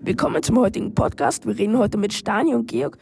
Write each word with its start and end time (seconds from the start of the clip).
Willkommen 0.00 0.42
zum 0.42 0.58
heutigen 0.58 0.94
Podcast. 0.94 1.46
Wir 1.46 1.58
reden 1.58 1.76
heute 1.76 1.98
mit 1.98 2.12
Stani 2.12 2.54
und 2.54 2.66
Georg 2.66 2.96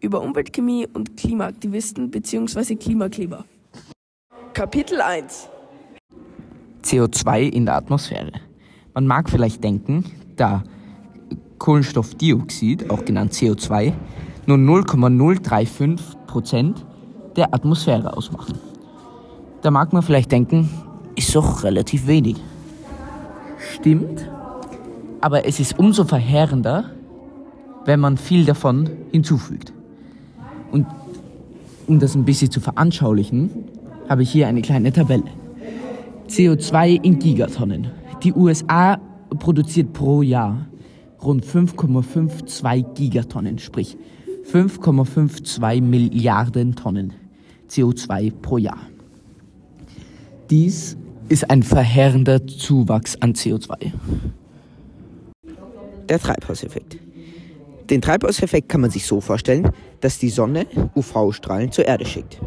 über 0.00 0.22
Umweltchemie 0.22 0.86
und 0.92 1.16
Klimaaktivisten 1.16 2.10
bzw. 2.10 2.76
Klimakleber. 2.76 3.44
Kapitel 4.54 5.00
1 5.00 5.48
CO2 6.82 7.42
in 7.42 7.66
der 7.66 7.76
Atmosphäre. 7.76 8.32
Man 8.94 9.06
mag 9.06 9.28
vielleicht 9.28 9.62
denken, 9.62 10.04
da 10.36 10.64
Kohlenstoffdioxid, 11.58 12.90
auch 12.90 13.04
genannt 13.04 13.32
CO2, 13.32 13.92
nur 14.46 14.58
0,035 14.58 16.16
Prozent 16.26 16.86
der 17.36 17.54
Atmosphäre 17.54 18.16
ausmachen. 18.16 18.58
Da 19.62 19.70
mag 19.70 19.92
man 19.92 20.02
vielleicht 20.02 20.32
denken, 20.32 20.70
ist 21.16 21.34
doch 21.34 21.62
relativ 21.64 22.06
wenig. 22.06 22.36
Stimmt, 23.74 24.28
aber 25.20 25.46
es 25.46 25.60
ist 25.60 25.78
umso 25.78 26.04
verheerender, 26.04 26.90
wenn 27.84 28.00
man 28.00 28.16
viel 28.16 28.44
davon 28.44 28.88
hinzufügt. 29.12 29.72
Und 30.70 30.86
um 31.86 31.98
das 31.98 32.14
ein 32.14 32.24
bisschen 32.24 32.50
zu 32.50 32.60
veranschaulichen, 32.60 33.50
habe 34.08 34.22
ich 34.22 34.30
hier 34.30 34.48
eine 34.48 34.62
kleine 34.62 34.92
Tabelle. 34.92 35.24
CO2 36.28 37.02
in 37.02 37.18
Gigatonnen. 37.18 37.88
Die 38.22 38.32
USA 38.32 39.00
produziert 39.38 39.92
pro 39.92 40.22
Jahr 40.22 40.66
rund 41.22 41.44
5,52 41.44 42.94
Gigatonnen, 42.94 43.58
sprich 43.58 43.96
5,52 44.52 45.82
Milliarden 45.82 46.74
Tonnen 46.74 47.12
CO2 47.68 48.32
pro 48.32 48.58
Jahr. 48.58 48.80
Dies 50.50 50.96
ist 51.28 51.50
ein 51.50 51.62
verheerender 51.62 52.46
Zuwachs 52.46 53.16
an 53.20 53.34
CO2. 53.34 53.92
Der 56.10 56.18
Treibhauseffekt. 56.18 56.98
Den 57.88 58.02
Treibhauseffekt 58.02 58.68
kann 58.68 58.80
man 58.80 58.90
sich 58.90 59.06
so 59.06 59.20
vorstellen, 59.20 59.70
dass 60.00 60.18
die 60.18 60.28
Sonne 60.28 60.66
UV-Strahlen 60.96 61.70
zur 61.70 61.86
Erde 61.86 62.04
schickt. 62.04 62.40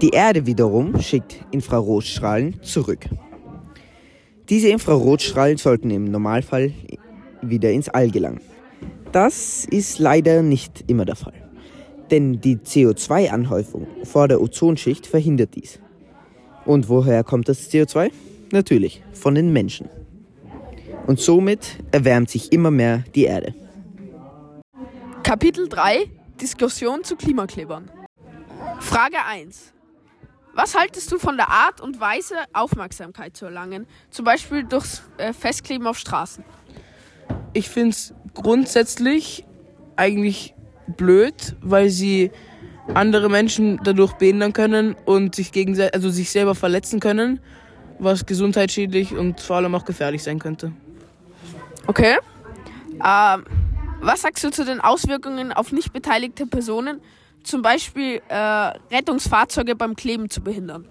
Die 0.00 0.08
Erde 0.08 0.46
wiederum 0.46 0.98
schickt 1.02 1.44
Infrarotstrahlen 1.50 2.62
zurück. 2.62 3.06
Diese 4.48 4.68
Infrarotstrahlen 4.68 5.58
sollten 5.58 5.90
im 5.90 6.06
Normalfall 6.06 6.72
wieder 7.42 7.70
ins 7.72 7.90
All 7.90 8.10
gelangen. 8.10 8.40
Das 9.12 9.66
ist 9.66 9.98
leider 9.98 10.40
nicht 10.40 10.84
immer 10.86 11.04
der 11.04 11.16
Fall, 11.16 11.34
denn 12.10 12.40
die 12.40 12.56
CO2-Anhäufung 12.56 13.86
vor 14.04 14.28
der 14.28 14.40
Ozonschicht 14.40 15.06
verhindert 15.06 15.56
dies. 15.56 15.78
Und 16.64 16.88
woher 16.88 17.22
kommt 17.22 17.50
das 17.50 17.70
CO2? 17.70 18.10
Natürlich, 18.50 19.02
von 19.12 19.34
den 19.34 19.52
Menschen. 19.52 19.90
Und 21.06 21.20
somit 21.20 21.78
erwärmt 21.92 22.30
sich 22.30 22.52
immer 22.52 22.70
mehr 22.70 23.04
die 23.14 23.24
Erde. 23.24 23.54
Kapitel 25.22 25.68
3 25.68 26.10
Diskussion 26.40 27.02
zu 27.02 27.16
Klimaklebern. 27.16 27.90
Frage 28.80 29.16
1. 29.26 29.72
Was 30.54 30.74
haltest 30.78 31.10
du 31.12 31.18
von 31.18 31.36
der 31.36 31.48
Art 31.48 31.80
und 31.80 32.00
Weise, 32.00 32.34
Aufmerksamkeit 32.52 33.36
zu 33.36 33.46
erlangen, 33.46 33.86
zum 34.10 34.24
Beispiel 34.24 34.64
durchs 34.64 35.02
äh, 35.18 35.32
Festkleben 35.32 35.86
auf 35.86 35.98
Straßen? 35.98 36.44
Ich 37.52 37.68
finde 37.68 37.90
es 37.90 38.14
grundsätzlich 38.34 39.44
eigentlich 39.96 40.54
blöd, 40.96 41.56
weil 41.60 41.90
sie 41.90 42.30
andere 42.94 43.28
Menschen 43.28 43.80
dadurch 43.82 44.12
behindern 44.14 44.52
können 44.52 44.94
und 45.04 45.34
sich 45.34 45.52
gegenseitig, 45.52 45.94
also 45.94 46.10
sich 46.10 46.30
selber 46.30 46.54
verletzen 46.54 47.00
können, 47.00 47.40
was 47.98 48.26
gesundheitsschädlich 48.26 49.14
und 49.14 49.40
vor 49.40 49.56
allem 49.56 49.74
auch 49.74 49.84
gefährlich 49.84 50.22
sein 50.22 50.38
könnte. 50.38 50.72
Okay. 51.86 52.16
Ähm, 53.04 53.44
was 54.00 54.22
sagst 54.22 54.44
du 54.44 54.50
zu 54.50 54.64
den 54.64 54.80
Auswirkungen 54.80 55.52
auf 55.52 55.72
nicht 55.72 55.92
beteiligte 55.92 56.46
Personen, 56.46 57.00
zum 57.42 57.62
Beispiel 57.62 58.20
äh, 58.28 58.36
Rettungsfahrzeuge 58.90 59.76
beim 59.76 59.96
Kleben 59.96 60.28
zu 60.30 60.40
behindern? 60.42 60.86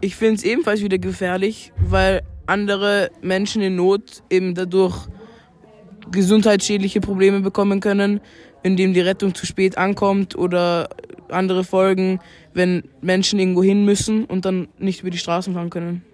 Ich 0.00 0.16
finde 0.16 0.36
es 0.36 0.44
ebenfalls 0.44 0.80
wieder 0.80 0.98
gefährlich, 0.98 1.72
weil 1.78 2.22
andere 2.46 3.10
Menschen 3.20 3.62
in 3.62 3.76
Not 3.76 4.22
eben 4.30 4.54
dadurch 4.54 5.06
gesundheitsschädliche 6.10 7.00
Probleme 7.00 7.40
bekommen 7.40 7.80
können, 7.80 8.20
indem 8.62 8.94
die 8.94 9.00
Rettung 9.00 9.34
zu 9.34 9.46
spät 9.46 9.76
ankommt 9.76 10.36
oder 10.36 10.88
andere 11.28 11.64
Folgen, 11.64 12.20
wenn 12.54 12.84
Menschen 13.00 13.38
irgendwo 13.38 13.62
hin 13.62 13.84
müssen 13.84 14.24
und 14.24 14.44
dann 14.44 14.68
nicht 14.78 15.00
über 15.00 15.10
die 15.10 15.18
Straßen 15.18 15.54
fahren 15.54 15.70
können. 15.70 16.04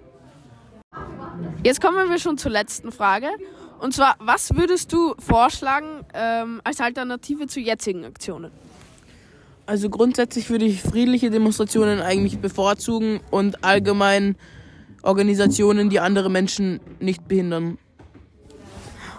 Jetzt 1.63 1.81
kommen 1.81 2.09
wir 2.09 2.19
schon 2.19 2.39
zur 2.39 2.51
letzten 2.51 2.93
Frage. 2.93 3.29
Und 3.81 3.95
zwar, 3.95 4.17
was 4.19 4.55
würdest 4.55 4.93
du 4.93 5.15
vorschlagen 5.19 6.05
ähm, 6.15 6.61
als 6.65 6.81
Alternative 6.81 7.47
zu 7.47 7.61
jetzigen 7.61 8.05
Aktionen? 8.05 8.51
Also 9.67 9.89
grundsätzlich 9.89 10.51
würde 10.51 10.67
ich 10.67 10.83
friedliche 10.83 11.31
Demonstrationen 11.31 12.01
eigentlich 12.01 12.39
bevorzugen 12.39 13.21
und 13.31 13.65
allgemein 13.65 14.37
Organisationen, 15.03 15.91
die 15.91 16.01
andere 16.01 16.31
Menschen 16.31 16.81
nicht 17.01 17.27
behindern. 17.29 17.79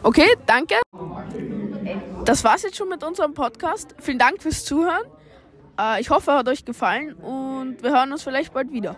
Okay, 0.03 0.35
danke. 0.45 0.75
Das 2.25 2.43
war's 2.43 2.63
jetzt 2.63 2.75
schon 2.75 2.89
mit 2.89 3.03
unserem 3.03 3.33
Podcast. 3.33 3.95
Vielen 3.99 4.19
Dank 4.19 4.41
fürs 4.41 4.65
Zuhören. 4.65 5.03
Äh, 5.79 6.01
ich 6.01 6.09
hoffe, 6.09 6.31
er 6.31 6.37
hat 6.37 6.47
euch 6.47 6.65
gefallen 6.65 7.13
und 7.13 7.81
wir 7.81 7.91
hören 7.91 8.11
uns 8.11 8.23
vielleicht 8.23 8.53
bald 8.53 8.71
wieder. 8.71 8.95